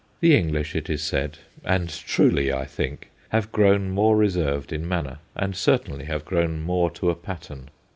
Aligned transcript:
The 0.19 0.35
English, 0.35 0.75
it 0.75 0.89
is 0.89 1.03
said 1.03 1.37
and 1.63 1.87
truly, 1.95 2.51
I 2.51 2.65
think 2.65 3.11
have 3.29 3.51
grown 3.51 3.91
more 3.91 4.17
reserved 4.17 4.73
in 4.73 4.87
manner, 4.87 5.19
and 5.35 5.55
certainly 5.55 6.05
have 6.05 6.25
grown 6.25 6.59
more 6.59 6.89
to 6.89 7.11
a 7.11 7.15
pattern. 7.15 7.69